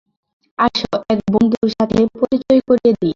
[0.59, 3.09] আসো এক বন্ধুর সাথে পরিচয় করিয়ে দিই।